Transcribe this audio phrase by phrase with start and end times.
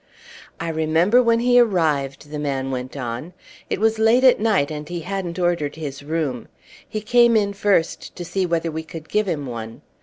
[0.59, 3.33] "I remember when he arrived," the man went on.
[3.69, 6.47] "It was late at night, and he hadn't ordered his room.
[6.89, 9.83] He came in first to see whether we could give him one.